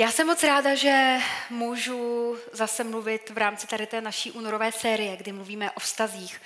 [0.00, 1.18] Já jsem moc ráda, že
[1.50, 6.42] můžu zase mluvit v rámci tady té naší únorové série, kdy mluvíme o vztazích.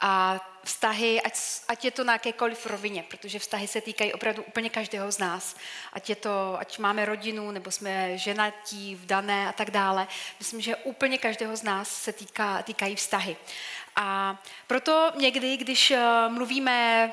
[0.00, 1.34] A vztahy, ať,
[1.68, 5.56] ať je to na jakékoliv rovině, protože vztahy se týkají opravdu úplně každého z nás.
[5.92, 10.06] Ať, je to, ať máme rodinu, nebo jsme ženatí, vdané a tak dále.
[10.38, 13.36] Myslím, že úplně každého z nás se týká, týkají vztahy.
[13.96, 17.12] A proto někdy, když eh, mluvíme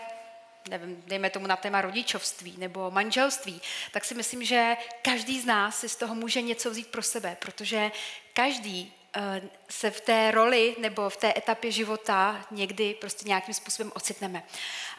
[0.70, 3.62] nevím, dejme tomu na téma rodičovství nebo manželství,
[3.92, 7.38] tak si myslím, že každý z nás si z toho může něco vzít pro sebe,
[7.40, 7.92] protože
[8.34, 13.92] každý eh, se v té roli nebo v té etapě života někdy prostě nějakým způsobem
[13.96, 14.44] ocitneme.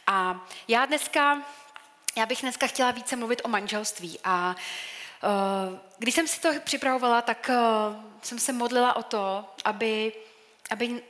[0.07, 1.43] A já dneska,
[2.17, 4.57] já bych dneska chtěla více mluvit o manželství a
[5.25, 7.57] eh, když jsem si to připravovala, tak eh,
[8.23, 10.13] jsem se modlila o to, aby,
[10.71, 11.03] aby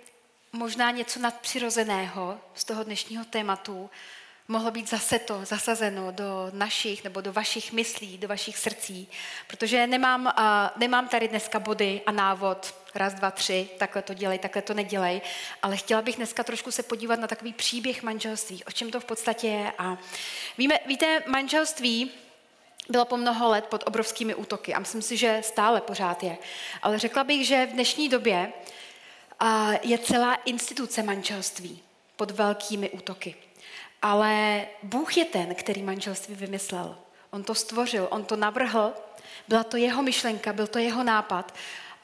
[0.53, 3.91] možná něco nadpřirozeného z toho dnešního tématu
[4.49, 9.09] mohlo být zase to zasazeno do našich nebo do vašich myslí, do vašich srdcí.
[9.47, 14.39] Protože nemám, uh, nemám tady dneska body a návod, raz, dva, tři, takhle to dělej,
[14.39, 15.21] takhle to nedělej,
[15.63, 19.05] ale chtěla bych dneska trošku se podívat na takový příběh manželství, o čem to v
[19.05, 19.73] podstatě je.
[19.79, 19.99] A
[20.59, 22.11] víme, víte, manželství
[22.89, 26.39] bylo po mnoho let pod obrovskými útoky a myslím si, že stále pořád je.
[26.83, 28.53] Ale řekla bych, že v dnešní době
[29.43, 31.83] uh, je celá instituce manželství
[32.17, 33.35] pod velkými útoky.
[34.03, 36.97] Ale Bůh je ten, který manželství vymyslel.
[37.31, 38.93] On to stvořil, on to navrhl,
[39.49, 41.55] byla to jeho myšlenka, byl to jeho nápad.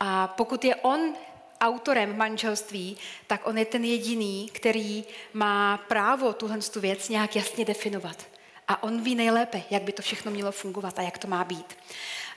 [0.00, 1.14] A pokud je on
[1.60, 7.64] autorem manželství, tak on je ten jediný, který má právo tuhle tu věc nějak jasně
[7.64, 8.26] definovat.
[8.68, 11.76] A on ví nejlépe, jak by to všechno mělo fungovat a jak to má být.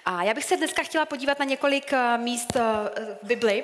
[0.10, 2.62] A já bych se dneska chtěla podívat na několik eh, míst eh,
[3.24, 3.64] v Bibli.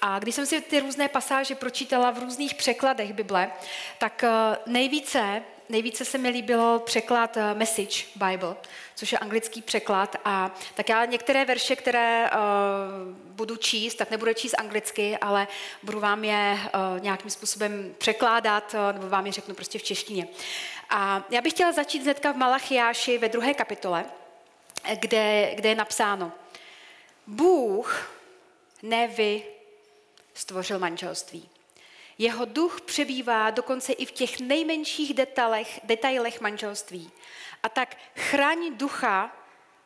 [0.00, 3.50] A když jsem si ty různé pasáže pročítala v různých překladech Bible,
[3.98, 4.30] tak eh,
[4.66, 8.56] nejvíce, nejvíce se mi líbilo překlad Message Bible,
[8.94, 10.16] což je anglický překlad.
[10.24, 12.38] A tak já některé verše, které uh,
[13.14, 15.48] budu číst, tak nebudu číst anglicky, ale
[15.82, 20.28] budu vám je uh, nějakým způsobem překládat, uh, nebo vám je řeknu prostě v češtině.
[20.90, 24.04] A já bych chtěla začít hnedka v Malachiáši ve druhé kapitole
[24.94, 26.32] kde, kde je napsáno,
[27.26, 28.18] Bůh,
[28.82, 29.44] ne vy,
[30.34, 31.48] stvořil manželství.
[32.18, 37.10] Jeho duch přebývá dokonce i v těch nejmenších detailech, detailech manželství.
[37.62, 39.36] A tak chraň ducha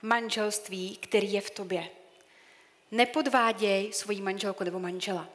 [0.02, 1.88] manželství, který je v tobě.
[2.90, 5.28] Nepodváděj svoji manželku nebo manžela.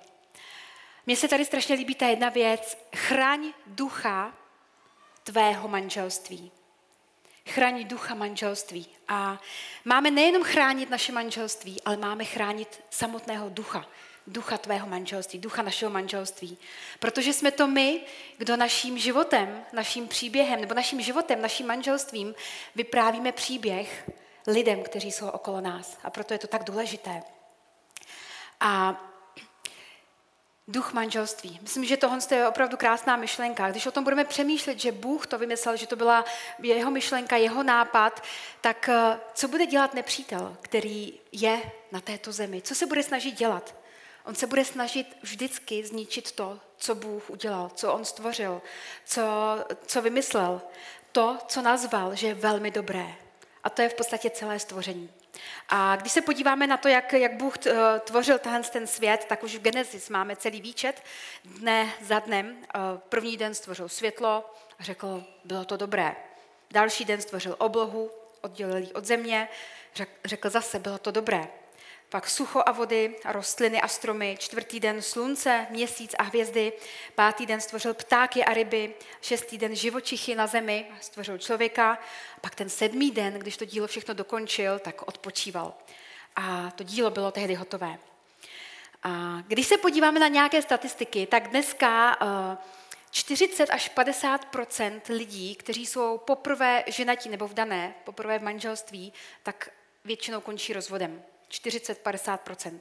[1.06, 2.78] Mně se tady strašně líbí ta jedna věc.
[2.96, 4.34] Chraň ducha
[5.24, 6.52] tvého manželství
[7.52, 8.88] chránit ducha manželství.
[9.08, 9.42] A
[9.86, 13.86] máme nejenom chránit naše manželství, ale máme chránit samotného ducha.
[14.28, 16.58] Ducha tvého manželství, ducha našeho manželství.
[17.00, 18.02] Protože jsme to my,
[18.38, 22.36] kdo naším životem, naším příběhem, nebo naším životem, naším manželstvím
[22.76, 24.10] vyprávíme příběh
[24.48, 25.98] lidem, kteří jsou okolo nás.
[26.04, 27.24] A proto je to tak důležité.
[28.60, 29.02] A
[30.68, 31.60] duch manželství.
[31.62, 33.72] Myslím, že tohle je opravdu krásná myšlenka.
[33.72, 36.26] Když o tom budeme přemýšlet, že Bůh to vymyslel, že to byla
[36.64, 38.24] jeho myšlenka, jeho nápad,
[38.62, 41.62] tak eh, co bude dělat nepřítel, který je
[41.92, 42.62] na této zemi?
[42.62, 43.76] Co se bude snažit dělat?
[44.26, 48.62] On se bude snažit vždycky zničit to, co Bůh udělal, co on stvořil,
[49.06, 49.22] co,
[49.86, 50.62] co vymyslel.
[51.12, 53.16] To, co nazval, že je velmi dobré.
[53.64, 55.10] A to je v podstatě celé stvoření.
[55.70, 59.44] A když se podíváme na to, jak, jak Bůh eh, tvořil tenhle ten svět, tak
[59.44, 61.04] už v Genesis máme celý výčet
[61.46, 62.58] dne za dnem.
[62.64, 62.80] Eh,
[63.10, 66.16] první den stvořil světlo a řekl, bylo to dobré.
[66.72, 69.50] Další den stvořil oblohu, oddělil ji od země,
[70.26, 71.48] řekl zase, bylo to dobré
[72.12, 76.74] pak sucho a vody, rostliny a stromy, čtvrtý den slunce, měsíc a hvězdy,
[77.16, 82.00] pátý den stvořil ptáky a ryby, šestý den živočichy na zemi, stvořil člověka,
[82.42, 85.74] pak ten sedmý den, když to dílo všechno dokončil, tak odpočíval.
[86.36, 87.98] A to dílo bylo tehdy hotové.
[89.04, 92.18] A když se podíváme na nějaké statistiky, tak dneska
[93.12, 99.70] 40 až 50% lidí, kteří jsou poprvé ženatí nebo vdané, poprvé v manželství, tak
[100.06, 101.24] většinou končí rozvodem.
[101.52, 102.80] 40-50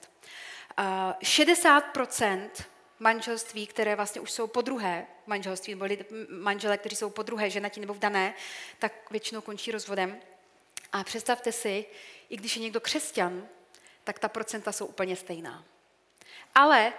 [0.79, 2.51] 60%
[2.99, 5.87] manželství, které vlastně už jsou po druhé manželství, nebo
[6.29, 8.35] manželé, kteří jsou po druhé ženatí nebo vdané,
[8.79, 10.21] tak většinou končí rozvodem.
[10.93, 11.87] A představte si,
[12.29, 13.49] i když je někdo křesťan,
[14.05, 15.65] tak ta procenta jsou úplně stejná.
[16.55, 16.93] Ale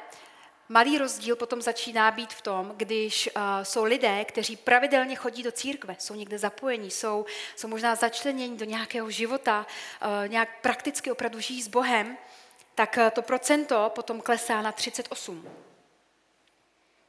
[0.72, 5.52] malý rozdíl potom začíná být v tom, když uh, jsou lidé, kteří pravidelně chodí do
[5.52, 7.26] církve, jsou někde zapojení, jsou,
[7.56, 9.66] jsou možná začleněni do nějakého života,
[10.02, 12.18] uh, nějak prakticky opravdu žijí s Bohem,
[12.76, 15.50] tak uh, to procento potom klesá na 38.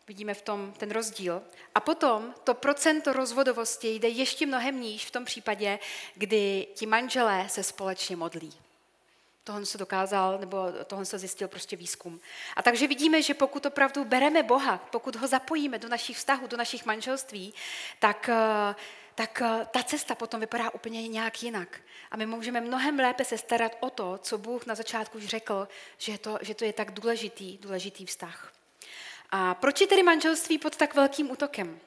[0.08, 1.42] Vidíme v tom ten rozdíl.
[1.74, 5.78] A potom to procento rozvodovosti jde ještě mnohem níž v tom případě,
[6.14, 8.52] kdy ti manželé se společně modlí.
[9.44, 12.20] Tohle se dokázal, nebo tohle se zjistil prostě výzkum.
[12.56, 16.56] A takže vidíme, že pokud opravdu bereme Boha, pokud ho zapojíme do našich vztahů, do
[16.56, 17.54] našich manželství,
[17.98, 18.74] tak, eh,
[19.14, 21.80] tak eh, ta cesta potom vypadá úplně nějak jinak.
[22.10, 25.68] A my můžeme mnohem lépe se starat o to, co Bůh na začátku už řekl,
[25.98, 28.52] že to, že to je tak důležitý, důležitý vztah.
[29.30, 31.80] A proč je tedy manželství pod tak velkým útokem?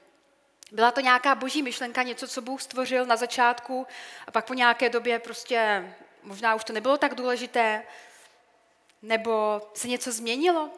[0.72, 3.88] Byla to nějaká boží myšlenka, něco, co Bůh stvořil na začátku
[4.28, 5.90] a pak po nějaké době prostě
[6.26, 7.84] možná už to nebylo tak důležité,
[9.02, 10.70] nebo se něco změnilo?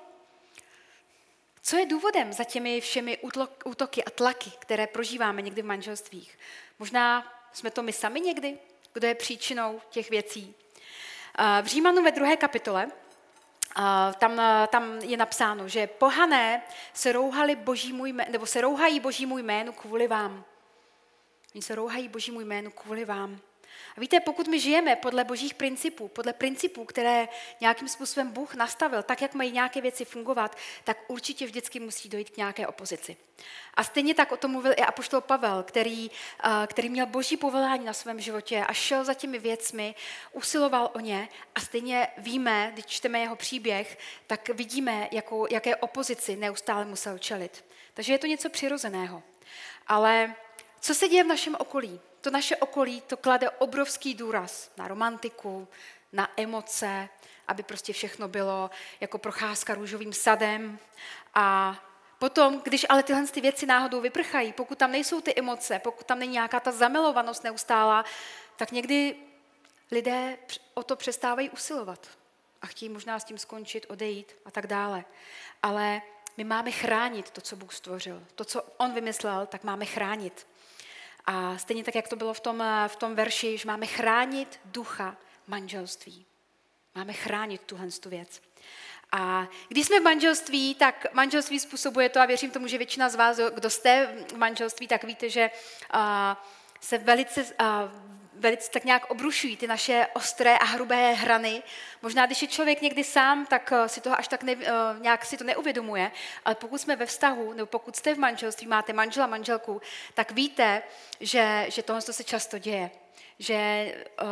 [1.61, 3.17] Co je důvodem za těmi všemi
[3.65, 6.39] útoky a tlaky, které prožíváme někdy v manželstvích?
[6.79, 8.57] Možná jsme to my sami někdy,
[8.93, 10.55] kdo je příčinou těch věcí.
[11.61, 12.91] V Římanu ve druhé kapitole
[14.17, 16.63] tam, tam je napsáno, že pohané
[16.93, 20.45] se rouhali božímu jménu, nebo se rouhají božímu jménu kvůli vám.
[21.55, 23.39] Oni se rouhají božímu jménu kvůli vám.
[23.97, 27.27] A víte, pokud my žijeme podle božích principů, podle principů, které
[27.61, 32.29] nějakým způsobem Bůh nastavil, tak, jak mají nějaké věci fungovat, tak určitě vždycky musí dojít
[32.29, 33.17] k nějaké opozici.
[33.73, 36.11] A stejně tak o tom mluvil i apoštol Pavel, který,
[36.67, 39.95] který měl boží povolání na svém životě a šel za těmi věcmi,
[40.31, 43.97] usiloval o ně a stejně víme, když čteme jeho příběh,
[44.27, 47.65] tak vidíme, jakou, jaké opozici neustále musel čelit.
[47.93, 49.23] Takže je to něco přirozeného.
[49.87, 50.35] Ale
[50.79, 51.99] co se děje v našem okolí?
[52.21, 55.67] To naše okolí to klade obrovský důraz na romantiku,
[56.13, 57.09] na emoce,
[57.47, 58.69] aby prostě všechno bylo
[58.99, 60.79] jako procházka růžovým sadem.
[61.33, 61.75] A
[62.19, 66.19] potom, když ale tyhle ty věci náhodou vyprchají, pokud tam nejsou ty emoce, pokud tam
[66.19, 68.05] není nějaká ta zamilovanost neustála,
[68.55, 69.15] tak někdy
[69.91, 70.37] lidé
[70.73, 72.07] o to přestávají usilovat
[72.61, 75.05] a chtějí možná s tím skončit, odejít a tak dále.
[75.63, 76.01] Ale
[76.37, 78.23] my máme chránit to, co Bůh stvořil.
[78.35, 80.47] To, co On vymyslel, tak máme chránit.
[81.27, 85.17] A stejně tak, jak to bylo v tom, v tom verši, že máme chránit ducha
[85.47, 86.25] manželství.
[86.95, 88.41] Máme chránit tuhle tu věc.
[89.11, 93.15] A když jsme v manželství, tak manželství způsobuje to, a věřím tomu, že většina z
[93.15, 95.49] vás, kdo jste v manželství, tak víte, že
[96.81, 97.45] se velice
[98.39, 101.63] velice tak nějak obrušují ty naše ostré a hrubé hrany.
[102.01, 105.25] Možná, když je člověk někdy sám, tak eh, si toho až tak ne, eh, nějak
[105.25, 106.11] si to neuvědomuje,
[106.45, 109.81] ale pokud jsme ve vztahu, nebo pokud jste v manželství, máte manžela, manželku,
[110.13, 110.81] tak víte,
[111.19, 112.91] že, že tohle se často děje.
[113.39, 114.27] Že uh,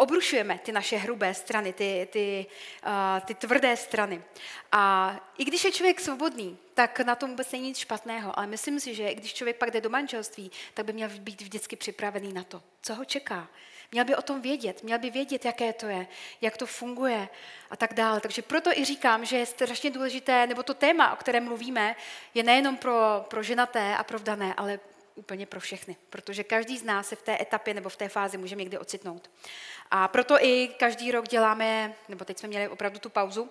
[0.00, 2.46] obrušujeme ty naše hrubé strany, ty, ty,
[2.86, 4.22] uh, ty tvrdé strany.
[4.72, 8.80] A i když je člověk svobodný, tak na tom vůbec není nic špatného, ale myslím
[8.80, 12.44] si, že když člověk pak jde do manželství, tak by měl být vždycky připravený na
[12.44, 13.48] to, co ho čeká.
[13.92, 16.06] Měl by o tom vědět, měl by vědět, jaké to je,
[16.40, 17.28] jak to funguje
[17.70, 18.20] a tak dále.
[18.20, 21.96] Takže proto i říkám, že je strašně důležité, nebo to téma, o kterém mluvíme,
[22.34, 24.80] je nejenom pro, pro ženaté a pro vdané, ale
[25.20, 28.38] úplně pro všechny, protože každý z nás se v té etapě nebo v té fázi
[28.38, 29.30] může někdy ocitnout.
[29.90, 33.48] A proto i každý rok děláme, nebo teď jsme měli opravdu tu pauzu,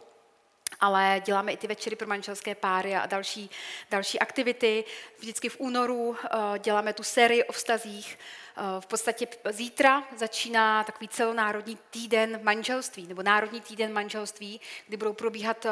[0.80, 3.50] ale děláme i ty večery pro manželské páry a další,
[3.92, 4.84] další aktivity.
[5.20, 8.18] Vždycky v únoru eh, děláme tu sérii o vztazích.
[8.60, 15.14] Eh, v podstatě zítra začíná takový celonárodní týden manželství, nebo národní týden manželství, kdy budou
[15.14, 15.72] probíhat eh,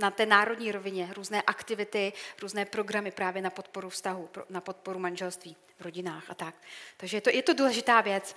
[0.00, 2.12] na té národní rovině různé aktivity,
[2.42, 6.54] různé programy právě na podporu vztahu, na podporu manželství v rodinách a tak.
[6.96, 8.36] Takže je to, je to důležitá věc.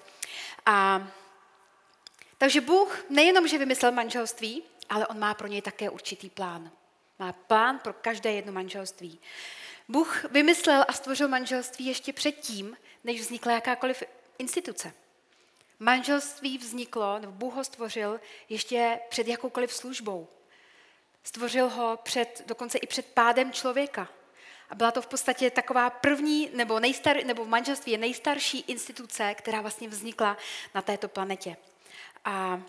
[0.65, 1.07] A,
[2.37, 6.71] takže Bůh nejenom, že vymyslel manželství, ale on má pro něj také určitý plán.
[7.19, 9.19] Má plán pro každé jedno manželství.
[9.87, 14.03] Bůh vymyslel a stvořil manželství ještě předtím, než vznikla jakákoliv
[14.37, 14.93] instituce.
[15.79, 20.27] Manželství vzniklo, nebo Bůh ho stvořil ještě před jakoukoliv službou.
[21.23, 24.09] Stvořil ho před, dokonce i před pádem člověka.
[24.69, 29.33] A byla to v podstatě taková první, nebo, nejstar, nebo v manželství je nejstarší instituce,
[29.33, 30.37] která vlastně vznikla
[30.75, 31.57] na této planetě.
[32.25, 32.61] A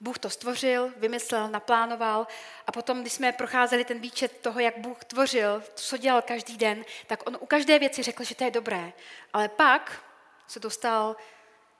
[0.00, 2.26] Bůh to stvořil, vymyslel, naplánoval
[2.66, 6.84] a potom, když jsme procházeli ten výčet toho, jak Bůh tvořil, co dělal každý den,
[7.06, 8.92] tak on u každé věci řekl, že to je dobré.
[9.32, 10.04] Ale pak
[10.46, 11.16] se dostal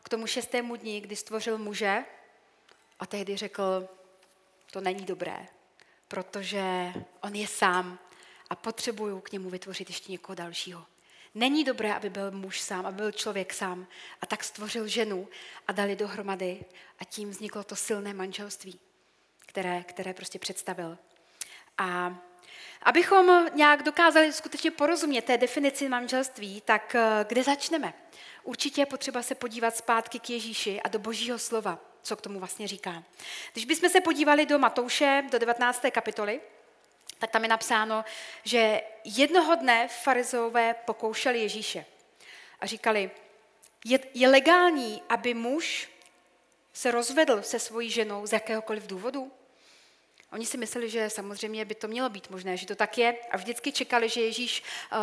[0.03, 2.05] k tomu šestému dní, kdy stvořil muže
[3.01, 3.89] a tehdy řekl,
[4.71, 5.47] to není dobré,
[6.09, 7.99] protože on je sám
[8.51, 10.87] a potřebuju k němu vytvořit ještě někoho dalšího.
[11.39, 13.87] Není dobré, aby byl muž sám, aby byl člověk sám.
[14.21, 15.29] A tak stvořil ženu
[15.67, 16.65] a dali dohromady
[16.99, 18.81] a tím vzniklo to silné manželství,
[19.47, 20.99] které, které prostě představil.
[21.79, 22.19] A
[22.83, 27.95] abychom nějak dokázali skutečně porozumět té definici manželství, tak eh, kde začneme?
[28.43, 32.39] Určitě je potřeba se podívat zpátky k Ježíši a do Božího slova, co k tomu
[32.39, 33.03] vlastně říká.
[33.53, 35.85] Když bychom se podívali do Matouše, do 19.
[35.91, 36.41] kapitoly,
[37.19, 38.05] tak tam je napsáno,
[38.45, 41.85] že jednoho dne farizové pokoušeli Ježíše
[42.61, 43.11] a říkali,
[43.85, 45.91] je, je legální, aby muž
[46.73, 49.33] se rozvedl se svojí ženou z jakéhokoliv důvodu?
[50.33, 53.37] Oni si mysleli, že samozřejmě by to mělo být možné, že to tak je a
[53.37, 54.99] vždycky čekali, že Ježíš, uh,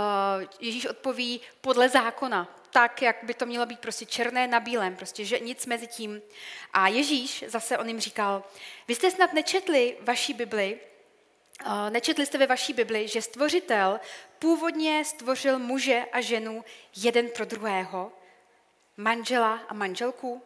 [0.60, 5.26] Ježíš odpoví podle zákona, tak, jak by to mělo být prostě černé na bílém, prostě
[5.26, 6.22] že nic mezi tím.
[6.74, 8.44] A Ježíš zase on jim říkal,
[8.88, 10.80] vy jste snad nečetli vaší Bibli,
[11.90, 14.00] nečetli jste ve vaší Bibli, že stvořitel
[14.40, 18.12] původně stvořil muže a ženu jeden pro druhého,
[18.98, 20.42] manžela a manželku,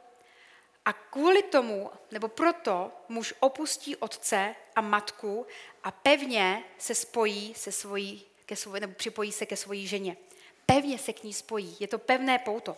[0.86, 5.48] a kvůli tomu, nebo proto, muž opustí otce a matku
[5.84, 10.18] a pevně se spojí se svojí, ke svojí, nebo připojí se ke svojí ženě.
[10.66, 11.78] Pevně se k ní spojí.
[11.80, 12.78] Je to pevné pouto.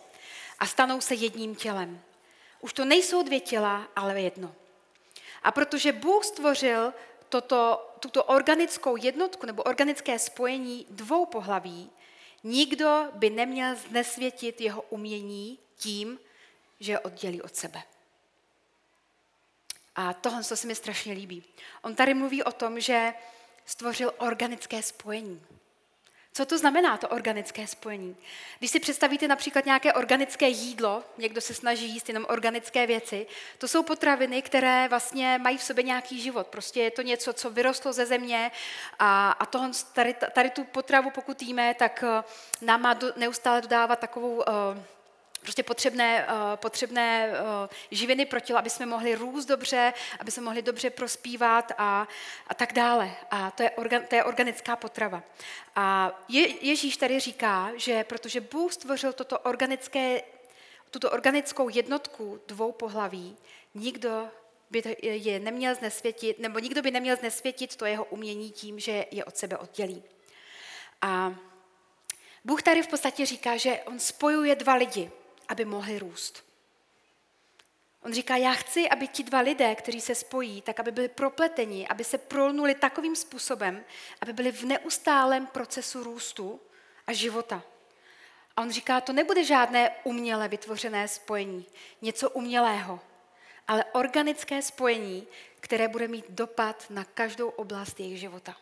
[0.58, 2.02] A stanou se jedním tělem.
[2.60, 4.54] Už to nejsou dvě těla, ale jedno.
[5.42, 6.94] A protože Bůh stvořil
[7.28, 11.90] toto, tuto organickou jednotku nebo organické spojení dvou pohlaví,
[12.44, 16.18] nikdo by neměl znesvětit jeho umění tím,
[16.80, 17.82] že je oddělí od sebe.
[19.94, 21.44] A tohle se mi strašně líbí.
[21.82, 23.14] On tady mluví o tom, že
[23.66, 25.42] stvořil organické spojení.
[26.34, 28.16] Co to znamená, to organické spojení?
[28.58, 33.26] Když si představíte například nějaké organické jídlo, někdo se snaží jíst jenom organické věci,
[33.58, 36.46] to jsou potraviny, které vlastně mají v sobě nějaký život.
[36.46, 38.50] Prostě je to něco, co vyrostlo ze země
[38.98, 42.24] a, a tohle, tady, tady tu potravu, pokud jíme, tak eh,
[42.60, 44.44] nám má do, neustále dodávat takovou uh,
[45.42, 47.36] prostě potřebné, uh, potřebné uh,
[47.90, 52.08] živiny pro tělo, aby jsme mohli růst dobře, aby jsme mohli dobře prospívat a,
[52.46, 53.10] a tak dále.
[53.30, 55.22] A to je, organ, to je organická potrava.
[55.76, 60.22] A Je, Ježíš tady říká, že protože Bůh stvořil toto organické,
[60.90, 63.36] tuto organickou jednotku dvou pohlaví,
[63.74, 64.28] nikdo
[64.70, 69.24] by je neměl znesvětit, nebo nikdo by neměl znesvětit to jeho umění tím, že je
[69.24, 70.02] od sebe oddělí.
[71.02, 71.34] A
[72.44, 75.10] Bůh tady v podstatě říká, že on spojuje dva lidi
[75.48, 76.44] aby mohli růst.
[78.02, 81.88] On říká, já chci, aby ti dva lidé, kteří se spojí, tak aby byli propleteni,
[81.88, 83.84] aby se prolnuli takovým způsobem,
[84.20, 86.60] aby byli v neustálém procesu růstu
[87.06, 87.62] a života.
[88.56, 91.66] A on říká, to nebude žádné uměle vytvořené spojení,
[92.02, 93.00] něco umělého,
[93.68, 95.26] ale organické spojení,
[95.60, 98.56] které bude mít dopad na každou oblast jejich života.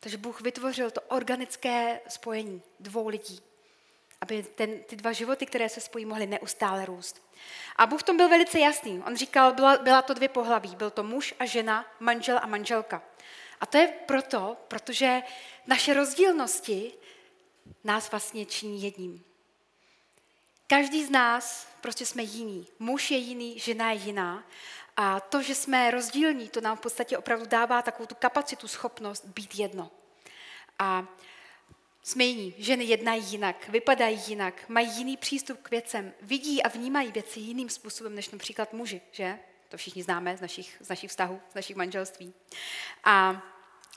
[0.00, 3.40] Takže Bůh vytvořil to organické spojení dvou lidí
[4.24, 7.22] aby ten, ty dva životy, které se spojí, mohly neustále růst.
[7.76, 9.02] A Bůh v tom byl velice jasný.
[9.06, 10.76] On říkal, byla, byla to dvě pohlaví.
[10.76, 13.02] Byl to muž a žena, manžel a manželka.
[13.60, 15.22] A to je proto, protože
[15.66, 16.92] naše rozdílnosti
[17.84, 19.24] nás vlastně činí jedním.
[20.66, 22.66] Každý z nás prostě jsme jiný.
[22.78, 24.44] Muž je jiný, žena je jiná.
[24.96, 29.24] A to, že jsme rozdílní, to nám v podstatě opravdu dává takovou tu kapacitu, schopnost
[29.24, 29.90] být jedno.
[30.78, 31.06] A
[32.16, 37.40] jiní, ženy jednají jinak, vypadají jinak, mají jiný přístup k věcem, vidí a vnímají věci
[37.40, 39.38] jiným způsobem než například muži, že?
[39.68, 42.34] To všichni známe z našich, z našich vztahů, z našich manželství.
[43.04, 43.42] A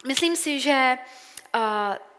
[0.08, 0.98] myslím si, že
[1.56, 1.62] uh,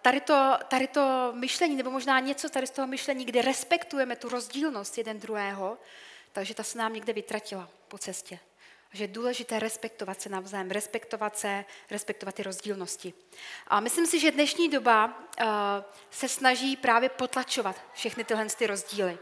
[0.03, 4.29] tady to, tady to myšlení, nebo možná něco tady z toho myšlení, kde respektujeme tu
[4.29, 5.79] rozdílnost jeden druhého,
[6.33, 8.39] takže ta se nám někde vytratila po cestě
[8.93, 13.15] že je důležité respektovat se navzájem, respektovat se, respektovat ty rozdílnosti.
[13.67, 15.47] A myslím si, že dnešní doba uh,
[16.11, 19.19] se snaží právě potlačovat všechny tyhle ty rozdíly.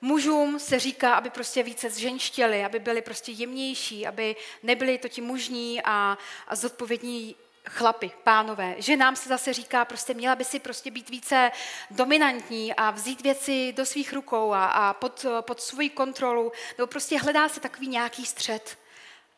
[0.00, 5.20] Mužům se říká, aby prostě více zženštěli, aby byli prostě jemnější, aby nebyli to ti
[5.20, 7.36] mužní a, a zodpovědní
[7.68, 8.74] chlapy, pánové.
[8.78, 11.50] Že nám se zase říká, prostě měla by si prostě být více
[11.90, 17.18] dominantní a vzít věci do svých rukou a, a pod, pod svoji kontrolu, nebo prostě
[17.18, 18.78] hledá se takový nějaký střed.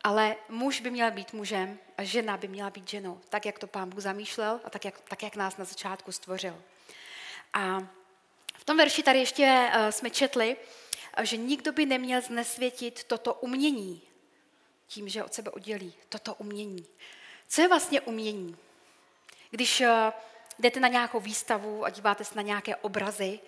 [0.03, 3.67] Ale muž by měl být mužem a žena by měla být ženou, tak jak to
[3.67, 6.61] pán Bůh zamýšlel a tak jak, tak, jak nás na začátku stvořil.
[7.53, 7.79] A
[8.57, 10.57] v tom verši tady ještě uh, jsme četli,
[11.21, 14.01] že nikdo by neměl znesvětit toto umění
[14.87, 16.85] tím, že od sebe oddělí toto umění.
[17.47, 18.57] Co je vlastně umění?
[19.51, 19.87] Když uh,
[20.59, 23.39] jdete na nějakou výstavu a díváte se na nějaké obrazy,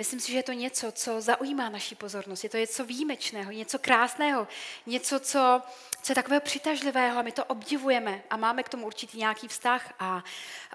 [0.00, 2.44] Myslím si, že je to něco, co zaujímá naši pozornost.
[2.44, 4.48] Je to něco výjimečného, něco krásného,
[4.86, 5.62] něco, co,
[6.02, 9.94] co je takového přitažlivého a my to obdivujeme a máme k tomu určitý nějaký vztah.
[9.98, 10.24] A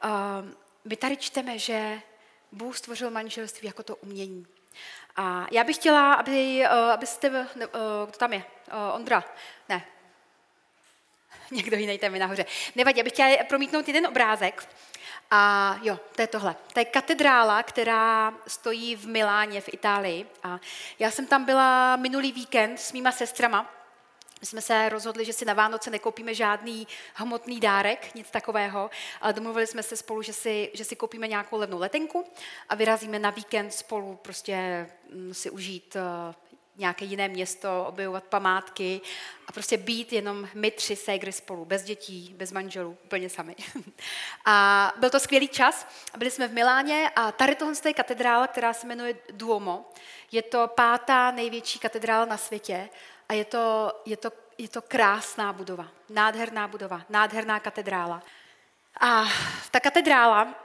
[0.04, 0.10] uh,
[0.86, 2.02] my tady čteme, že
[2.52, 4.48] Bůh stvořil manželství jako to umění.
[5.16, 7.46] A já bych chtěla, aby, uh, abyste, uh,
[8.06, 8.44] kdo tam je?
[8.68, 9.24] Uh, Ondra?
[9.70, 9.86] Ne.
[11.52, 12.46] Někdo jiný tam je nahoře.
[12.76, 14.68] Nevadí, já bych chtěla promítnout jeden obrázek.
[15.32, 16.56] A jo, to je tohle.
[16.74, 20.28] To je katedrála, která stojí v Miláně v Itálii.
[20.44, 20.60] A
[21.00, 23.76] já jsem tam byla minulý víkend s mýma sestrama.
[24.42, 28.90] My jsme se rozhodli, že si na Vánoce nekoupíme žádný hmotný dárek, nic takového,
[29.22, 32.26] ale domluvili jsme se spolu, že si, že si koupíme nějakou levnou letenku
[32.70, 36.36] a vyrazíme na víkend spolu prostě mm, si užít eh,
[36.78, 39.02] nějaké jiné město, objevovat památky
[39.48, 43.56] a prostě být jenom my tři ségry spolu, bez dětí, bez manželů, úplně sami.
[44.46, 45.88] A byl to skvělý čas.
[46.18, 49.90] Byli jsme v Miláně a tady tohle je katedrála, která se jmenuje Duomo.
[50.32, 52.90] Je to pátá největší katedrála na světě
[53.30, 58.24] a je to, je to, je to krásná budova, nádherná budova, nádherná katedrála.
[59.00, 59.24] A
[59.72, 60.56] ta katedrála,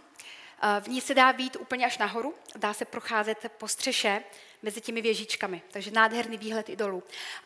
[0.80, 4.22] v ní se dá být úplně až nahoru, dá se procházet po střeše
[4.62, 7.02] mezi těmi věžičkami, takže nádherný výhled i dolů.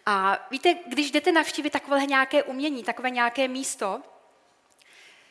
[0.06, 4.02] A víte, když jdete navštívit takové nějaké umění, takové nějaké místo,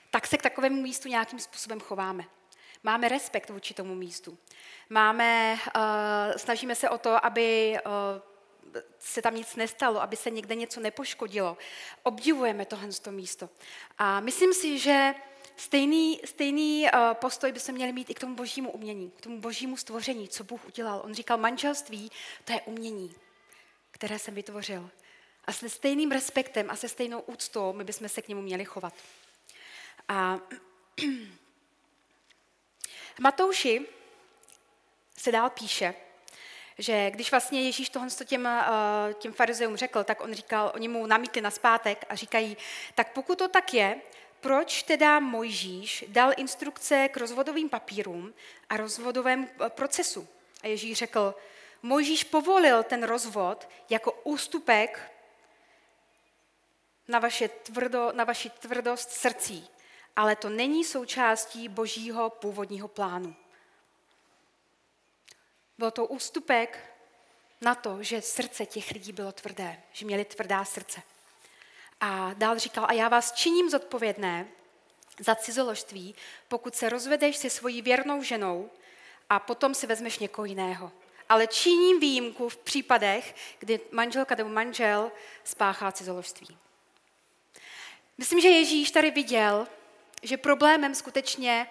[0.09, 2.23] tak se k takovému místu nějakým způsobem chováme.
[2.83, 4.37] Máme respekt vůči tomu místu.
[4.89, 5.81] Máme, uh,
[6.37, 11.57] snažíme se o to, aby uh, se tam nic nestalo, aby se někde něco nepoškodilo.
[12.03, 13.49] Obdivujeme tohle místo.
[13.97, 15.13] A myslím si, že
[15.61, 19.39] Stejný, stejný uh, postoj by se měli mít i k tomu božímu umění, k tomu
[19.41, 21.01] božímu stvoření, co Bůh udělal.
[21.05, 22.11] On říkal, manželství,
[22.45, 23.15] to je umění,
[23.91, 24.89] které jsem vytvořil.
[25.45, 28.93] A se stejným respektem a se stejnou úctou my bychom se k němu měli chovat.
[30.07, 30.39] A
[33.19, 33.85] Matouši
[35.17, 35.95] se dál píše,
[36.77, 38.63] že když vlastně Ježíš tohle těm, eh,
[39.13, 42.57] těm farizeům řekl, tak on říkal, oni mu namítli na zpátek a říkají,
[42.95, 44.01] tak pokud to tak je,
[44.41, 48.33] proč teda Mojžíš dal instrukce k rozvodovým papírům
[48.69, 50.27] a rozvodovému eh, procesu.
[50.63, 51.35] A Ježíš řekl,
[51.83, 55.11] Mojžíš povolil ten rozvod jako ústupek
[57.07, 59.69] na, vaše tvrdo, na vaši tvrdost srdcí,
[60.15, 63.35] ale to není součástí božího původního plánu.
[65.77, 66.93] Byl to ústupek
[67.61, 71.01] na to, že srdce těch lidí bylo tvrdé, že měli tvrdá srdce.
[72.01, 74.47] A dál říkal, a já vás činím zodpovědné
[75.19, 76.15] za cizoložství,
[76.47, 78.69] pokud se rozvedeš se svojí věrnou ženou
[79.29, 80.91] a potom si vezmeš někoho jiného.
[81.29, 85.11] Ale činím výjimku v případech, kdy manželka nebo manžel
[85.43, 86.57] spáchá cizoložství.
[88.17, 89.67] Myslím, že Ježíš tady viděl,
[90.23, 91.67] že problémem skutečně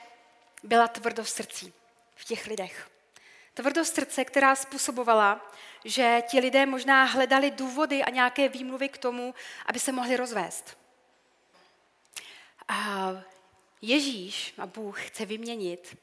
[0.63, 1.73] byla tvrdost srdcí
[2.15, 2.91] v těch lidech.
[3.61, 5.51] Tvrdost srdce, která způsobovala,
[5.85, 9.35] že ti lidé možná hledali důvody a nějaké výmluvy k tomu,
[9.67, 10.79] aby se mohli rozvést.
[12.69, 13.13] A
[13.83, 15.97] Ježíš a Bůh chce vyměnit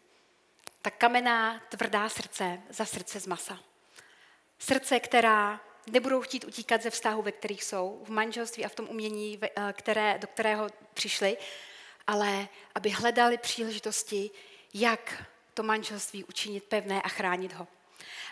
[0.81, 3.59] ta kamená, tvrdá srdce za srdce z masa.
[4.59, 8.87] Srdce, která nebudou chtít utíkat ze vztahu, ve kterých jsou, v manželství a v tom
[8.89, 11.37] umění, eh, které, do kterého přišli,
[12.07, 14.31] ale aby hledali příležitosti,
[14.73, 15.23] jak
[15.57, 17.67] to manželství učinit pevné a chránit ho.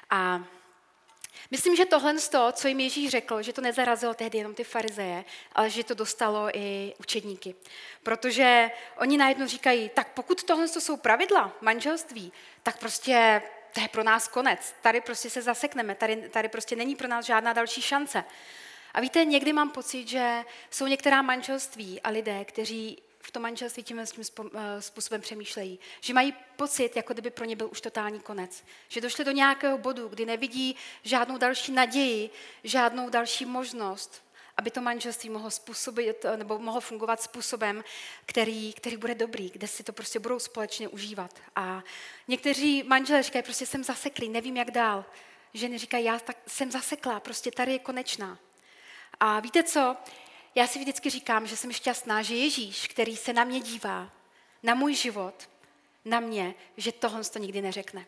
[0.09, 0.43] A
[1.51, 4.63] Myslím, že tohle z toho, co jim Ježíš řekl, že to nezarazilo tehdy jenom ty
[4.63, 7.55] farizeje, ale že to dostalo i učedníky.
[8.03, 12.33] Protože oni najednou říkají, tak pokud tohle jsou pravidla manželství,
[12.63, 13.41] tak prostě
[13.73, 14.75] to je pro nás konec.
[14.81, 18.23] Tady prostě se zasekneme, tady, tady prostě není pro nás žádná další šance.
[18.93, 23.83] A víte, někdy mám pocit, že jsou některá manželství a lidé, kteří v tom manželství
[23.83, 25.79] tím eh, způsobem přemýšlejí.
[26.01, 28.63] Že mají pocit, jako kdyby pro ně byl už totální konec.
[28.87, 32.29] Že došli do nějakého bodu, kdy nevidí žádnou další naději,
[32.63, 34.23] žádnou další možnost,
[34.57, 37.83] aby to manželství mohlo způsobit, eh, nebo mohlo fungovat způsobem,
[38.25, 41.39] který, který bude dobrý, kde si to prostě budou společně užívat.
[41.55, 41.83] A
[42.27, 45.05] někteří manželé říkají, prostě jsem zaseklý, nevím jak dál.
[45.53, 48.39] Ženy říkají, já tak jsem zaseklá, prostě tady je konečná.
[49.19, 49.95] A víte co?
[50.55, 54.09] Já si vždycky říkám, že jsem šťastná, že Ježíš, který se na mě dívá,
[54.63, 55.49] na můj život,
[56.05, 58.05] na mě, že tohle to nikdy neřekne.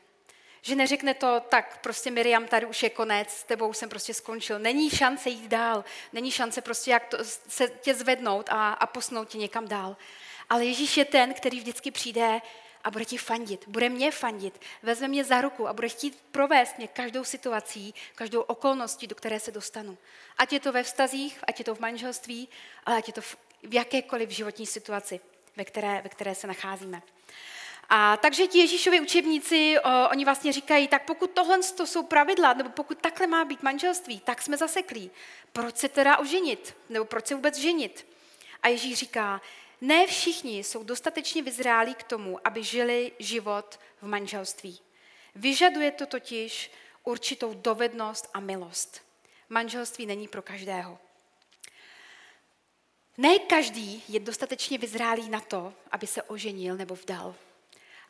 [0.62, 4.60] Že neřekne to, tak prostě Miriam, tady už je konec, s tebou jsem prostě skončil.
[4.60, 9.30] Není šance jít dál, není šance prostě jak to, se tě zvednout a, a posnout
[9.30, 9.98] tě někam dál.
[10.50, 12.42] Ale Ježíš je ten, který vždycky přijde
[12.88, 16.78] a bude ti fandit, bude mě fandit, vezme mě za ruku a bude chtít provést
[16.78, 19.98] mě každou situací, každou okolností, do které se dostanu.
[20.38, 22.50] Ať je to ve vztazích, ať je to v manželství,
[22.86, 23.38] ale ať je to v,
[23.72, 25.20] jakékoliv životní situaci,
[25.56, 27.02] ve které, ve které se nacházíme.
[27.90, 32.54] A takže ti Ježíšovi učebníci, o, oni vlastně říkají, tak pokud tohle to jsou pravidla,
[32.54, 35.12] nebo pokud takhle má být manželství, tak jsme zaseklí.
[35.54, 36.78] Proč se teda oženit?
[36.90, 38.08] Nebo proč se vůbec ženit?
[38.64, 39.42] A Ježíš říká,
[39.82, 44.80] ne všichni jsou dostatečně vyzrálí k tomu, aby žili život v manželství.
[45.36, 46.72] Vyžaduje to totiž
[47.04, 49.02] určitou dovednost a milost.
[49.50, 51.00] Manželství není pro každého.
[53.18, 57.36] Ne každý je dostatečně vyzrálý na to, aby se oženil nebo vdal.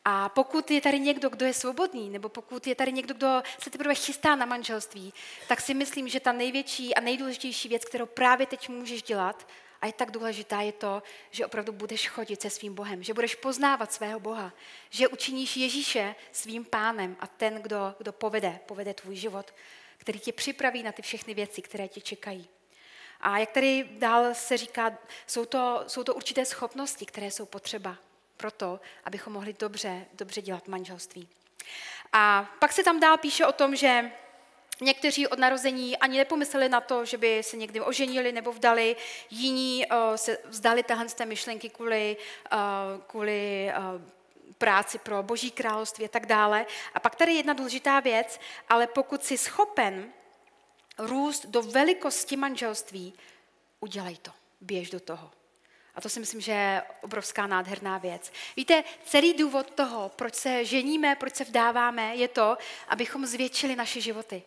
[0.05, 3.69] A pokud je tady někdo, kdo je svobodný, nebo pokud je tady někdo, kdo se
[3.69, 5.13] teprve chystá na manželství,
[5.47, 9.47] tak si myslím, že ta největší a nejdůležitější věc, kterou právě teď můžeš dělat,
[9.81, 13.35] a je tak důležitá je to, že opravdu budeš chodit se svým Bohem, že budeš
[13.35, 14.53] poznávat svého Boha,
[14.89, 19.53] že učiníš Ježíše svým pánem a ten, kdo, kdo povede, povede tvůj život.
[19.97, 22.47] který tě připraví na ty všechny věci, které tě čekají.
[23.21, 27.97] A jak tady dál se říká, jsou to, jsou to určité schopnosti, které jsou potřeba
[28.37, 31.29] pro to, abychom mohli dobře, dobře dělat manželství.
[32.13, 34.11] A pak se tam dál píše o tom, že
[34.81, 38.95] Někteří od narození ani nepomysleli na to, že by se někdy oženili nebo vdali,
[39.29, 42.17] jiní uh, se vzdali téhle té myšlenky kvůli,
[42.53, 42.59] uh,
[43.07, 44.01] kvůli uh,
[44.57, 46.65] práci pro boží království a tak dále.
[46.93, 50.13] A pak tady jedna důležitá věc, ale pokud jsi schopen
[50.97, 53.13] růst do velikosti manželství,
[53.79, 55.31] udělej to, běž do toho.
[55.95, 58.31] A to si myslím, že je obrovská nádherná věc.
[58.55, 64.01] Víte, celý důvod toho, proč se ženíme, proč se vdáváme, je to, abychom zvětšili naše
[64.01, 64.43] životy.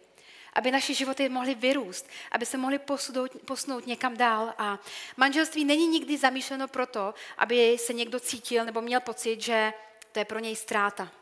[0.53, 4.55] Aby naše životy mohly vyrůst, aby se mohly posunout, posunout někam dál.
[4.59, 4.79] A
[5.17, 9.73] manželství není nikdy zamýšleno proto, aby se někdo cítil nebo měl pocit, že
[10.13, 11.13] to je pro něj ztráta.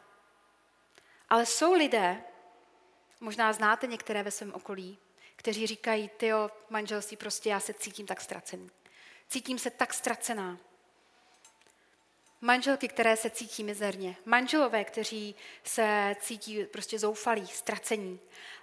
[1.29, 2.25] Ale jsou lidé,
[3.21, 4.99] možná znáte některé ve svém okolí,
[5.37, 6.31] kteří říkají, ty
[6.71, 8.71] manželství, prostě já se cítím tak ztracený.
[9.29, 10.59] Cítím se tak ztracená.
[12.41, 14.17] Manželky, které se cítí mizerně.
[14.25, 18.21] Manželové, kteří se cítí prostě zoufalí, ztracení.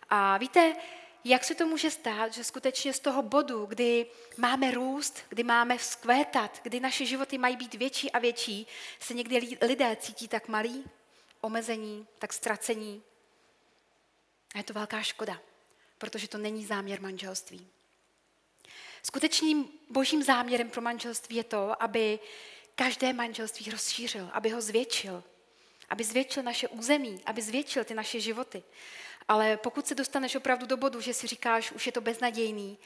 [0.10, 0.76] A víte,
[1.24, 4.06] jak se to může stát, že skutečně z toho bodu, kdy
[4.38, 8.68] máme růst, kdy máme vzkvétat, kdy naše životy mají být větší a větší,
[9.00, 10.84] se někdy lidé cítí tak malí,
[11.42, 13.04] omezení, tak ztracení.
[14.56, 15.42] A je to velká škoda,
[15.98, 17.68] protože to není záměr manželství.
[19.04, 22.20] Skutečným božím záměrem pro manželství je to, aby
[22.76, 25.24] každé manželství rozšířil, aby ho zvětšil,
[25.90, 28.64] aby zvětšil naše území, aby zvětšil ty naše životy.
[29.28, 32.78] Ale pokud se dostaneš opravdu do bodu, že si říkáš, už je to beznadějný,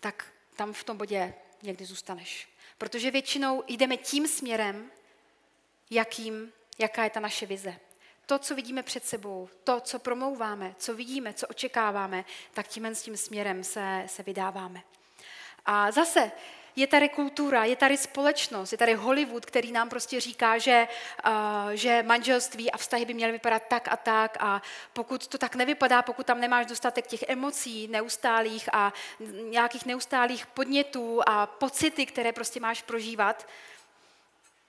[0.00, 2.48] tak tam v tom bodě někdy zůstaneš.
[2.78, 4.90] Protože většinou jdeme tím směrem,
[5.90, 7.76] jakým, jaká je ta naše vize.
[8.26, 13.02] To, co vidíme před sebou, to, co promlouváme, co vidíme, co očekáváme, tak tím s
[13.02, 14.82] tím směrem se, se vydáváme.
[15.66, 16.32] A zase
[16.76, 20.88] je tady kultura, je tady společnost, je tady Hollywood, který nám prostě říká, že,
[21.26, 21.32] uh,
[21.70, 24.62] že manželství a vztahy by měly vypadat tak a tak a
[24.92, 28.92] pokud to tak nevypadá, pokud tam nemáš dostatek těch emocí neustálých a
[29.50, 33.48] nějakých neustálých podnětů a pocity, které prostě máš prožívat,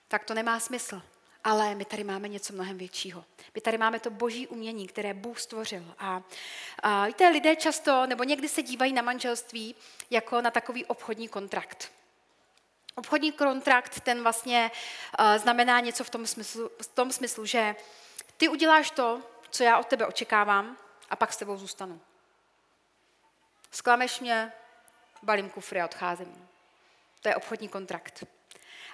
[0.08, 1.02] tak to nemá smysl.
[1.44, 3.24] Ale my tady máme něco mnohem většího.
[3.54, 5.94] My tady máme to boží umění, které Bůh stvořil.
[5.98, 6.22] A,
[6.82, 9.74] a víte, lidé často, nebo někdy se dívají na manželství
[10.10, 11.97] jako na takový obchodní kontrakt.
[12.98, 14.70] Obchodní kontrakt, ten vlastně
[15.20, 17.76] uh, znamená něco v tom, smyslu, v tom smyslu, že
[18.36, 20.76] ty uděláš to, co já od tebe očekávám,
[21.10, 22.00] a pak s tebou zůstanu.
[23.70, 24.52] Sklameš mě,
[25.22, 26.48] balím kufry a odcházím.
[27.20, 28.24] To je obchodní kontrakt.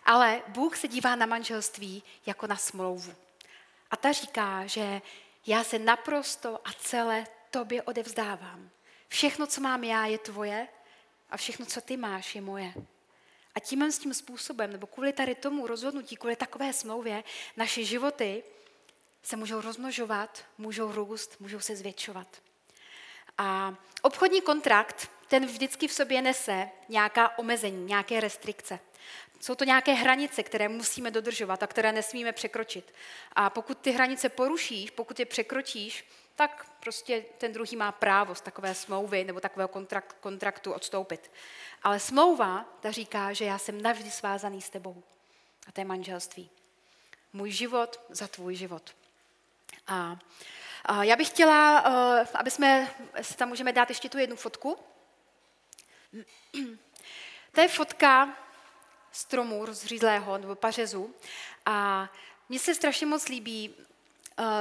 [0.04, 3.14] Ale Bůh se dívá na manželství jako na smlouvu.
[3.90, 5.02] A ta říká, že
[5.46, 8.70] já se naprosto a celé tobě odevzdávám.
[9.08, 10.68] Všechno, co mám já, je tvoje
[11.30, 12.74] a všechno, co ty máš, je moje.
[13.54, 17.24] A tím s tím způsobem, nebo kvůli tady tomu rozhodnutí, kvůli takové smlouvě,
[17.56, 18.42] naše životy
[19.22, 22.42] se můžou rozmnožovat, můžou růst, můžou se zvětšovat.
[23.38, 28.80] A obchodní kontrakt, ten vždycky v sobě nese nějaká omezení, nějaké restrikce.
[29.40, 32.94] Jsou to nějaké hranice, které musíme dodržovat a které nesmíme překročit.
[33.32, 36.04] A pokud ty hranice porušíš, pokud je překročíš,
[36.36, 41.30] tak prostě ten druhý má právo z takové smlouvy nebo takového kontrakt, kontraktu odstoupit.
[41.82, 45.02] Ale smlouva, ta říká, že já jsem navždy svázaný s tebou.
[45.66, 46.50] A to je manželství.
[47.32, 48.96] Můj život za tvůj život.
[49.86, 50.16] A,
[50.84, 54.78] a já bych chtěla, uh, aby jsme, si tam můžeme dát ještě tu jednu fotku.
[57.52, 58.36] To je fotka
[59.12, 61.14] stromu rozřízlého nebo pařezu.
[61.66, 62.08] A
[62.48, 63.74] mně se strašně moc líbí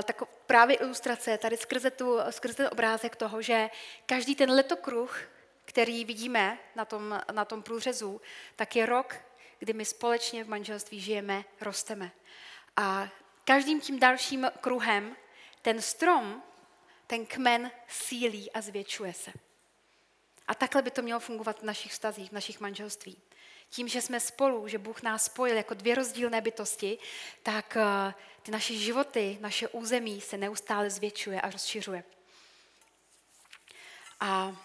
[0.03, 3.69] tak právě ilustrace tady skrze, tu, skrze ten obrázek toho, že
[4.05, 5.21] každý ten letokruh,
[5.65, 8.21] který vidíme na tom, na tom průřezu,
[8.55, 9.15] tak je rok,
[9.59, 12.11] kdy my společně v manželství žijeme, rosteme.
[12.77, 13.09] A
[13.43, 15.15] každým tím dalším kruhem
[15.61, 16.43] ten strom,
[17.07, 19.31] ten kmen sílí a zvětšuje se.
[20.47, 23.17] A takhle by to mělo fungovat v našich vztazích, v našich manželství.
[23.73, 26.97] Tím, že jsme spolu, že Bůh nás spojil jako dvě rozdílné bytosti,
[27.43, 32.03] tak eh, ty naše životy, naše území se neustále zvětšuje a rozšiřuje.
[34.19, 34.55] A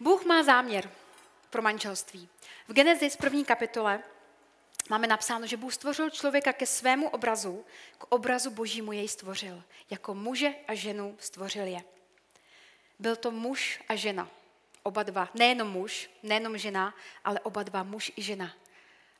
[0.00, 0.90] Bůh má záměr
[1.50, 2.28] pro manželství.
[2.68, 4.02] V Genesis první kapitole
[4.90, 7.64] máme napsáno, že Bůh stvořil člověka ke svému obrazu,
[7.98, 9.62] k obrazu božímu jej stvořil.
[9.90, 11.84] Jako muže a ženu stvořil je.
[12.98, 14.35] Byl to muž a žena.
[14.86, 15.28] Oba dva.
[15.34, 16.94] Nejenom muž, nejenom žena,
[17.24, 18.52] ale oba dva, muž i žena.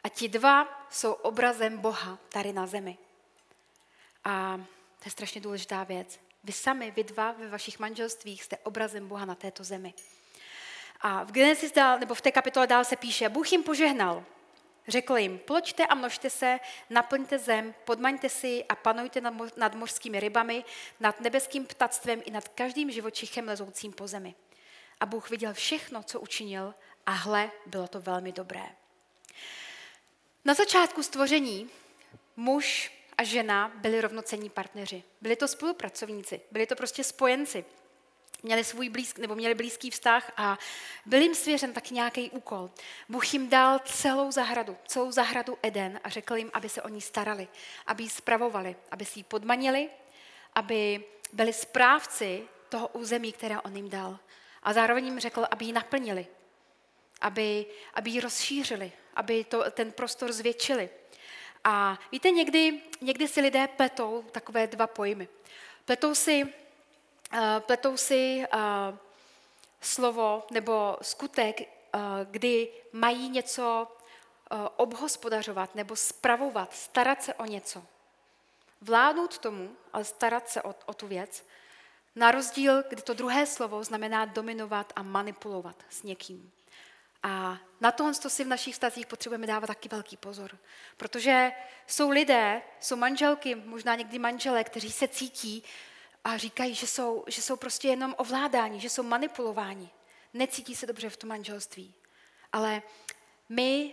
[0.04, 2.98] A ti dva jsou obrazem Boha tady na zemi.
[4.24, 4.56] A
[4.98, 6.20] to je strašně důležitá věc.
[6.44, 9.94] Vy sami, vy dva ve vašich manželstvích jste obrazem Boha na této zemi.
[11.00, 14.24] A v Genesis dál, nebo v té kapitole dál se píše, Bůh jim požehnal.
[14.88, 20.20] Řekl jim, ploďte a množte se, naplňte zem, podmaňte si a panujte nad, nad mořskými
[20.20, 20.64] rybami,
[21.00, 24.34] nad nebeským ptactvem i nad každým živočichem lezoucím po zemi.
[25.00, 26.74] A Bůh viděl všechno, co učinil
[27.06, 28.66] a hle, bylo to velmi dobré.
[30.44, 31.70] Na začátku stvoření
[32.36, 35.02] muž a žena byli rovnocenní partneři.
[35.20, 37.64] Byli to spolupracovníci, byli to prostě spojenci.
[38.42, 40.58] Měli svůj blízký, nebo měli blízký vztah a
[41.06, 42.70] byl jim svěřen tak nějaký úkol.
[43.08, 47.00] Bůh jim dal celou zahradu, celou zahradu Eden a řekl jim, aby se o ní
[47.00, 47.48] starali,
[47.86, 49.90] aby ji spravovali, aby si ji podmanili,
[50.54, 54.18] aby byli správci toho území, které on jim dal.
[54.66, 56.26] A zároveň jim řekl, aby ji naplnili,
[57.20, 60.90] aby, aby ji rozšířili, aby to, ten prostor zvětšili.
[61.64, 65.28] A víte, někdy, někdy si lidé pletou takové dva pojmy.
[65.84, 68.60] Pletou si, uh, pletou si uh,
[69.80, 72.00] slovo nebo skutek, uh,
[72.30, 73.88] kdy mají něco
[74.52, 77.84] uh, obhospodařovat nebo spravovat, starat se o něco.
[78.80, 81.44] Vládnout tomu, ale starat se o, o tu věc,
[82.16, 86.52] na rozdíl, kdy to druhé slovo znamená dominovat a manipulovat s někým.
[87.22, 90.58] A na tohle si v našich vztazích potřebujeme dávat taky velký pozor.
[90.96, 91.52] Protože
[91.86, 95.62] jsou lidé, jsou manželky, možná někdy manželé, kteří se cítí
[96.24, 99.90] a říkají, že jsou, že jsou prostě jenom ovládáni, že jsou manipulováni.
[100.34, 101.94] Necítí se dobře v tom manželství.
[102.52, 102.82] Ale
[103.48, 103.92] my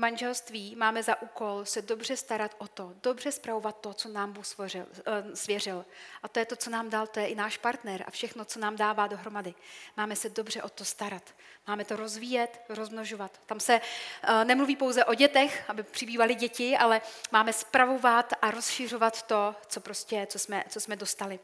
[0.00, 4.46] manželství máme za úkol se dobře starat o to, dobře zpravovat to, co nám Bůh
[4.46, 5.84] svěřil, eh, svěřil.
[6.22, 8.60] A to je to, co nám dal, to je i náš partner a všechno, co
[8.60, 9.54] nám dává dohromady.
[9.96, 11.34] Máme se dobře o to starat.
[11.66, 13.40] Máme to rozvíjet, rozmnožovat.
[13.46, 17.00] Tam se uh, nemluví pouze o dětech, aby přibývali děti, ale
[17.32, 21.40] máme spravovat a rozšiřovat to, co, prostě, co, jsme, co jsme dostali.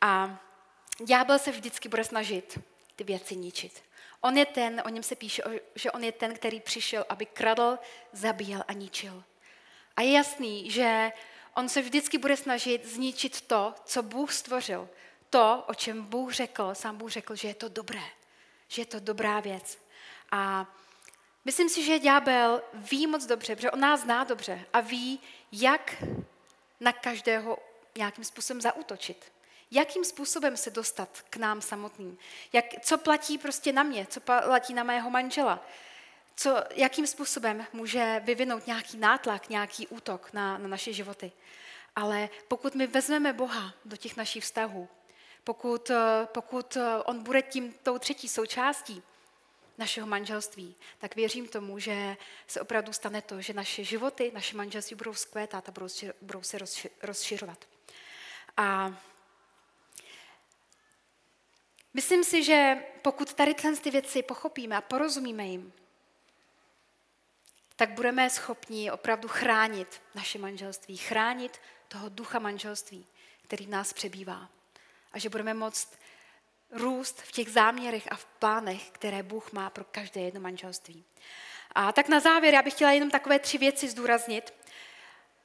[0.00, 0.38] A
[1.04, 2.58] ďábel se vždycky bude snažit
[2.96, 3.82] ty věci ničit.
[4.24, 5.42] On je ten, o něm se píše,
[5.74, 7.78] že on je ten, který přišel, aby kradl,
[8.12, 9.24] zabíjel a ničil.
[9.96, 11.12] A je jasný, že
[11.54, 14.88] on se vždycky bude snažit zničit to, co Bůh stvořil.
[15.30, 18.02] To, o čem Bůh řekl, sám Bůh řekl, že je to dobré,
[18.68, 19.78] že je to dobrá věc.
[20.30, 20.66] A
[21.44, 25.20] myslím si, že ďábel ví moc dobře, protože on nás zná dobře a ví,
[25.52, 26.02] jak
[26.80, 27.58] na každého
[27.96, 29.33] nějakým způsobem zautočit
[29.74, 32.18] jakým způsobem se dostat k nám samotným.
[32.52, 35.66] Jak, co platí prostě na mě, co platí na mého manžela.
[36.36, 41.32] Co, jakým způsobem může vyvinout nějaký nátlak, nějaký útok na, na naše životy.
[41.96, 44.88] Ale pokud my vezmeme Boha do těch našich vztahů,
[45.44, 45.90] pokud,
[46.24, 49.02] pokud on bude tím tou třetí součástí
[49.78, 54.96] našeho manželství, tak věřím tomu, že se opravdu stane to, že naše životy, naše manželství
[54.96, 55.88] budou skvétat a budou,
[56.22, 56.58] budou se
[57.02, 57.64] rozšiřovat.
[58.56, 58.96] A
[61.94, 65.72] Myslím si, že pokud tady ty věci pochopíme a porozumíme jim,
[67.76, 73.06] tak budeme schopni opravdu chránit naše manželství, chránit toho ducha manželství,
[73.42, 74.48] který v nás přebývá.
[75.12, 75.98] A že budeme moct
[76.70, 81.04] růst v těch záměrech a v plánech, které Bůh má pro každé jedno manželství.
[81.74, 84.54] A tak na závěr já bych chtěla jenom takové tři věci zdůraznit,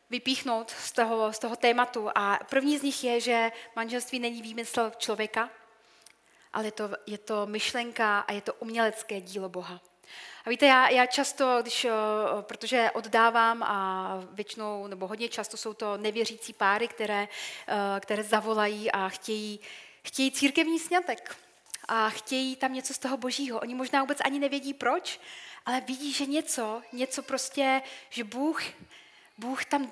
[0.09, 2.09] vypíchnout z toho, z toho tématu.
[2.15, 5.49] A první z nich je, že manželství není výmysl člověka,
[6.53, 9.81] ale to, je to myšlenka a je to umělecké dílo Boha.
[10.45, 11.87] A víte, já, já často, když,
[12.41, 17.27] protože oddávám a většinou, nebo hodně často jsou to nevěřící páry, které,
[17.99, 19.59] které zavolají a chtějí,
[20.03, 21.37] chtějí církevní snětek
[21.87, 23.59] a chtějí tam něco z toho božího.
[23.59, 25.19] Oni možná vůbec ani nevědí proč,
[25.65, 28.63] ale vidí, že něco, něco prostě, že Bůh,
[29.37, 29.91] Bůh tam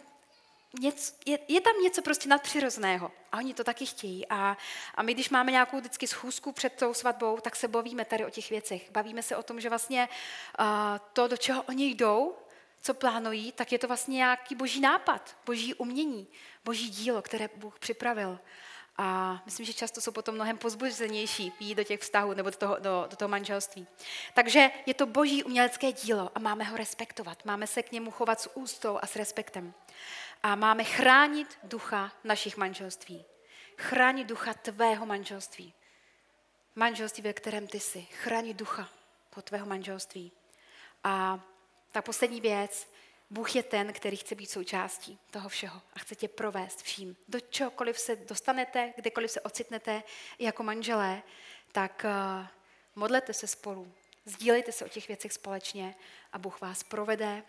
[0.80, 4.28] něco, je, je tam něco prostě nadpřirozeného a oni to taky chtějí.
[4.30, 4.58] A,
[4.96, 8.30] a my, když máme nějakou vždycky schůzku před tou svatbou, tak se bavíme tady o
[8.30, 8.92] těch věcech.
[8.92, 10.10] Bavíme se o tom, že vlastně
[10.60, 10.66] uh,
[11.14, 12.36] to, do čeho oni jdou,
[12.82, 16.28] co plánují, tak je to vlastně nějaký boží nápad, boží umění,
[16.66, 18.40] boží dílo, které Bůh připravil.
[19.00, 22.78] A myslím, že často jsou potom mnohem pozbuzenější jít do těch vztahů nebo do toho,
[22.80, 23.88] do, do toho manželství.
[24.34, 27.46] Takže je to boží umělecké dílo a máme ho respektovat.
[27.46, 29.74] Máme se k němu chovat s ústou a s respektem.
[30.44, 33.26] A máme chránit ducha našich manželství.
[33.78, 35.74] Chránit ducha tvého manželství.
[36.76, 38.02] Manželství, ve kterém ty jsi.
[38.02, 38.90] Chránit ducha
[39.30, 40.32] toho tvého manželství.
[41.04, 41.40] A
[41.92, 42.88] ta poslední věc,
[43.30, 47.18] Bůh je ten, který chce být součástí toho všeho a chce tě provést vším.
[47.28, 50.04] Do čehokoliv se dostanete, kdekoliv se ocitnete
[50.40, 51.24] jako manželé,
[51.72, 52.48] tak uh,
[52.96, 53.94] modlete se spolu,
[54.26, 55.96] sdílejte se o těch věcech společně
[56.34, 57.44] a Bůh vás provede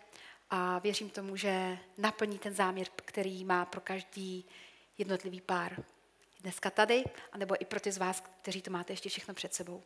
[0.49, 4.45] a věřím tomu, že naplní ten záměr, který má pro každý
[4.97, 5.83] jednotlivý pár.
[6.39, 9.83] dneska tady, anebo i pro ty z vás, kteří to máte ještě všechno před sebou.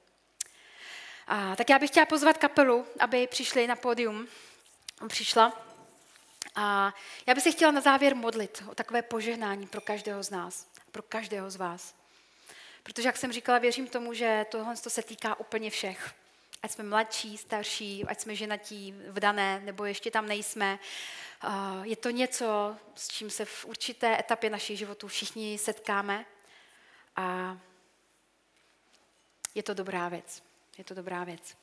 [1.28, 4.28] A, tak já bych chtěla pozvat kapelu, aby přišli na pódium.
[5.08, 5.66] Přišla.
[6.56, 6.94] A
[7.26, 11.04] já bych se chtěla na závěr modlit o takové požehnání pro každého z nás, pro
[11.04, 11.96] každého z vás.
[12.84, 16.14] Protože, jak jsem říkala, věřím tomu, že tohle se týká úplně všech.
[16.64, 20.80] Ať jsme mladší, starší, ať jsme ženatí, vdané, nebo ještě tam nejsme.
[21.84, 26.26] Je to něco, s čím se v určité etapě našich životů všichni setkáme.
[27.16, 27.58] A
[29.56, 30.44] je to dobrá věc.
[30.78, 31.56] Je to dobrá věc.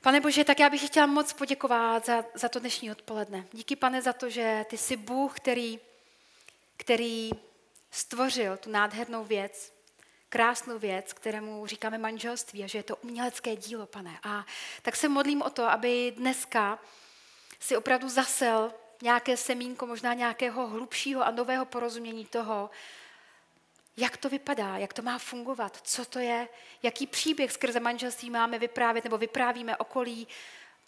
[0.00, 3.46] Pane Bože, tak já bych chtěla moc poděkovat za, za to dnešní odpoledne.
[3.52, 5.80] Díky, pane, za to, že ty jsi Bůh, který,
[6.76, 7.30] který
[7.90, 9.72] stvořil tu nádhernou věc,
[10.30, 14.18] krásnou věc, kterému říkáme manželství a že je to umělecké dílo, pane.
[14.22, 14.46] A
[14.82, 16.78] tak se modlím o to, aby dneska
[17.60, 22.70] si opravdu zasel nějaké semínko, možná nějakého hlubšího a nového porozumění toho,
[23.96, 26.48] jak to vypadá, jak to má fungovat, co to je,
[26.82, 30.28] jaký příběh skrze manželství máme vyprávět nebo vyprávíme okolí,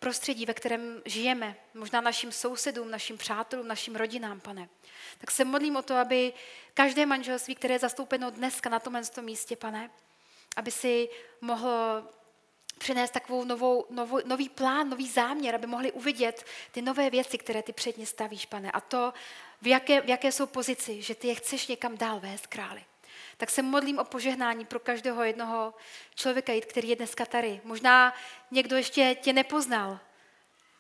[0.02, 4.68] prostředí, ve kterém žijeme, možná našim sousedům, našim přátelům, našim rodinám, pane.
[5.18, 6.32] Tak se modlím o to, aby
[6.74, 9.90] každé manželství, které je zastoupeno dneska na tomhle místě, pane,
[10.56, 11.08] aby si
[11.40, 11.70] mohl
[12.78, 17.62] přinést takovou novou, novou, nový plán, nový záměr, aby mohli uvidět ty nové věci, které
[17.62, 18.70] ty před ně stavíš, pane.
[18.70, 19.12] A to,
[19.62, 22.84] v jaké, v jaké jsou pozici, že ty je chceš někam dál vést, králi
[23.36, 25.74] tak se modlím o požehnání pro každého jednoho
[26.14, 27.60] člověka, který je dneska tady.
[27.64, 28.14] Možná
[28.50, 29.98] někdo ještě tě nepoznal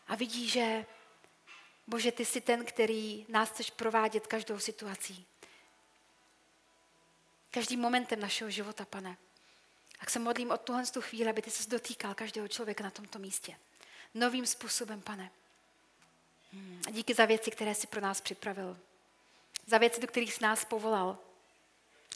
[0.08, 0.84] a vidí, že
[1.86, 5.26] Bože, ty jsi ten, který nás chceš provádět každou situací.
[7.50, 9.16] Každým momentem našeho života, pane.
[10.00, 13.18] Tak se modlím od tuhle tu chvíli, aby ty se dotýkal každého člověka na tomto
[13.18, 13.56] místě.
[14.14, 15.30] Novým způsobem, pane.
[16.52, 16.82] Hmm.
[16.86, 18.78] A díky za věci, které jsi pro nás připravil.
[19.66, 21.18] Za věci, do kterých jsi nás povolal.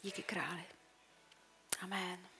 [0.03, 0.63] Díky králi.
[1.81, 2.36] Amen.